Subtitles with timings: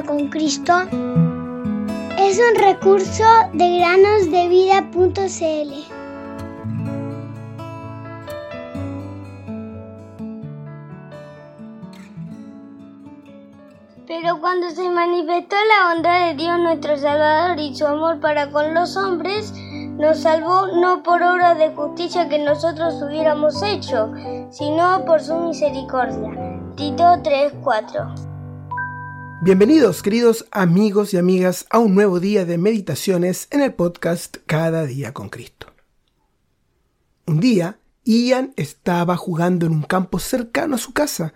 [0.00, 0.72] con Cristo
[2.18, 5.72] es un recurso de granosdevida.cl.
[14.06, 18.72] Pero cuando se manifestó la bondad de Dios nuestro Salvador y su amor para con
[18.72, 19.52] los hombres,
[19.98, 24.10] nos salvó no por obra de justicia que nosotros hubiéramos hecho,
[24.50, 26.30] sino por su misericordia.
[26.76, 28.31] Tito 3:4
[29.44, 34.86] Bienvenidos, queridos amigos y amigas, a un nuevo día de meditaciones en el podcast Cada
[34.86, 35.66] día con Cristo.
[37.26, 41.34] Un día, Ian estaba jugando en un campo cercano a su casa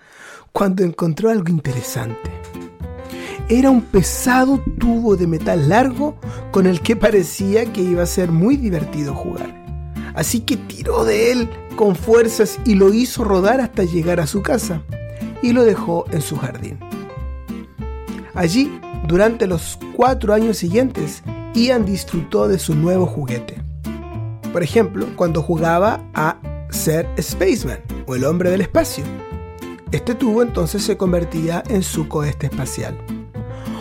[0.53, 2.31] cuando encontró algo interesante.
[3.49, 6.17] Era un pesado tubo de metal largo
[6.53, 9.53] con el que parecía que iba a ser muy divertido jugar.
[10.15, 14.43] Así que tiró de él con fuerzas y lo hizo rodar hasta llegar a su
[14.43, 14.85] casa
[15.43, 16.79] y lo dejó en su jardín.
[18.37, 21.23] Allí, durante los cuatro años siguientes,
[21.55, 23.57] Ian disfrutó de su nuevo juguete.
[24.53, 29.05] Por ejemplo, cuando jugaba a ser Spaceman o el hombre del espacio.
[29.91, 32.99] Este tubo entonces se convertía en su cohete espacial.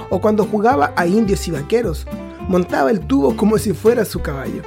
[0.10, 2.08] O cuando jugaba a indios y vaqueros,
[2.48, 4.62] montaba el tubo como si fuera su caballo.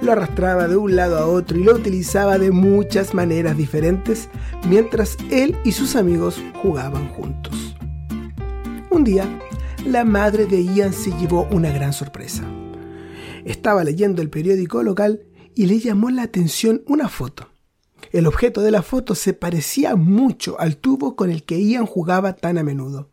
[0.00, 4.28] Lo arrastraba de un lado a otro y lo utilizaba de muchas maneras diferentes
[4.66, 7.77] mientras él y sus amigos jugaban juntos.
[9.86, 12.44] La madre de Ian se llevó una gran sorpresa.
[13.46, 15.22] Estaba leyendo el periódico local
[15.54, 17.48] y le llamó la atención una foto.
[18.12, 22.34] El objeto de la foto se parecía mucho al tubo con el que Ian jugaba
[22.34, 23.08] tan a menudo.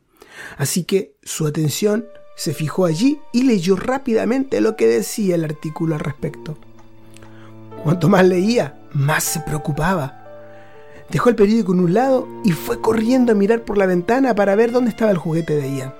[0.57, 5.95] Así que su atención se fijó allí y leyó rápidamente lo que decía el artículo
[5.95, 6.57] al respecto.
[7.83, 10.24] Cuanto más leía, más se preocupaba.
[11.09, 14.55] Dejó el periódico en un lado y fue corriendo a mirar por la ventana para
[14.55, 15.93] ver dónde estaba el juguete de Ian.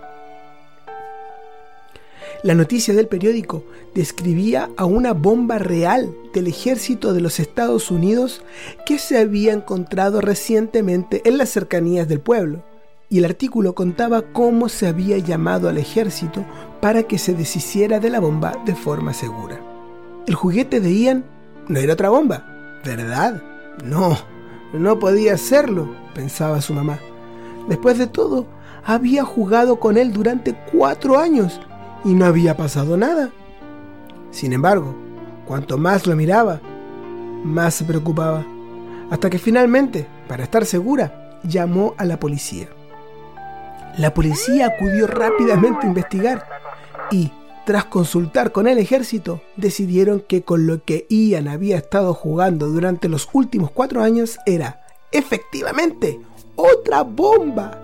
[2.46, 3.64] La noticia del periódico
[3.96, 8.44] describía a una bomba real del ejército de los Estados Unidos
[8.86, 12.64] que se había encontrado recientemente en las cercanías del pueblo.
[13.10, 16.46] Y el artículo contaba cómo se había llamado al ejército
[16.82, 19.60] para que se deshiciera de la bomba de forma segura.
[20.28, 21.26] El juguete de Ian
[21.68, 22.46] no era otra bomba,
[22.84, 23.42] ¿verdad?
[23.84, 24.18] No,
[24.80, 27.00] no podía hacerlo, pensaba su mamá.
[27.68, 28.46] Después de todo,
[28.86, 31.60] había jugado con él durante cuatro años
[32.04, 33.32] y no había pasado nada.
[34.32, 34.96] Sin embargo,
[35.46, 36.60] cuanto más lo miraba,
[37.44, 38.46] más se preocupaba,
[39.10, 42.68] hasta que finalmente, para estar segura, llamó a la policía.
[43.98, 46.46] La policía acudió rápidamente a investigar
[47.12, 47.32] y,
[47.66, 53.10] tras consultar con el ejército, decidieron que con lo que Ian había estado jugando durante
[53.10, 56.22] los últimos cuatro años era, efectivamente,
[56.56, 57.82] otra bomba.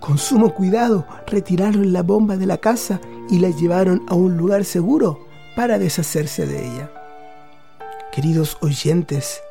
[0.00, 4.64] Con sumo cuidado, retiraron la bomba de la casa y la llevaron a un lugar
[4.64, 6.90] seguro para deshacerse de ella.
[8.10, 9.42] Queridos oyentes,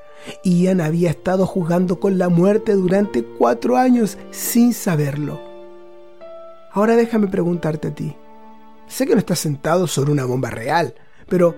[0.44, 5.40] Ian había estado jugando con la muerte durante cuatro años sin saberlo.
[6.72, 8.16] Ahora déjame preguntarte a ti.
[8.88, 10.96] Sé que no estás sentado sobre una bomba real,
[11.28, 11.56] pero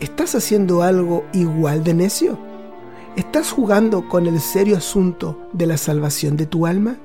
[0.00, 2.38] ¿estás haciendo algo igual de necio?
[3.16, 6.96] ¿Estás jugando con el serio asunto de la salvación de tu alma?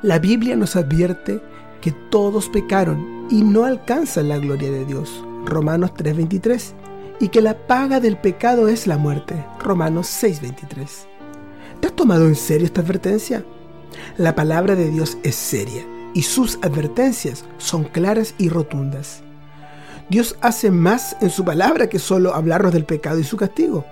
[0.00, 1.42] La Biblia nos advierte
[1.82, 6.74] que todos pecaron y no alcanzan la gloria de Dios, Romanos 3:23,
[7.20, 11.06] y que la paga del pecado es la muerte, Romanos 6:23.
[11.80, 13.44] ¿Te has tomado en serio esta advertencia?
[14.16, 19.22] La palabra de Dios es seria y sus advertencias son claras y rotundas.
[20.08, 23.84] Dios hace más en su palabra que solo hablarnos del pecado y su castigo.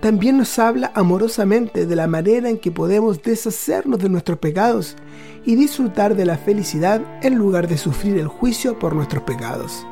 [0.00, 4.96] También nos habla amorosamente de la manera en que podemos deshacernos de nuestros pecados
[5.44, 9.84] y disfrutar de la felicidad en lugar de sufrir el juicio por nuestros pecados,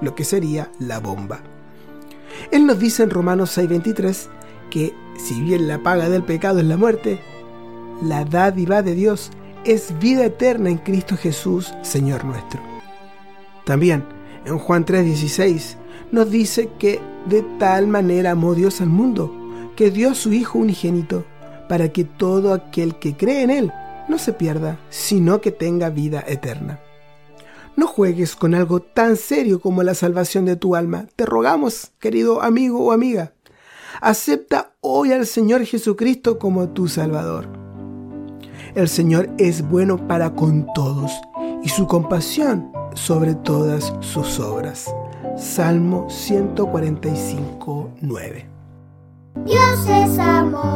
[0.00, 1.40] lo que sería la bomba.
[2.50, 4.28] Él nos dice en Romanos 6:23
[4.70, 7.20] que si bien la paga del pecado es la muerte,
[8.02, 9.30] la dádiva de Dios
[9.64, 12.60] es vida eterna en Cristo Jesús, Señor nuestro.
[13.64, 14.04] También
[14.44, 15.76] en Juan 3:16
[16.12, 19.32] nos dice que de tal manera amó Dios al mundo,
[19.76, 21.24] que dio a su Hijo unigénito,
[21.68, 23.72] para que todo aquel que cree en Él
[24.08, 26.80] no se pierda, sino que tenga vida eterna.
[27.76, 31.06] No juegues con algo tan serio como la salvación de tu alma.
[31.16, 33.32] Te rogamos, querido amigo o amiga.
[34.00, 37.63] Acepta hoy al Señor Jesucristo como tu Salvador.
[38.74, 41.12] El Señor es bueno para con todos
[41.62, 44.92] y su compasión sobre todas sus obras.
[45.36, 48.46] Salmo 145, 9.
[49.44, 50.73] Dios es amor,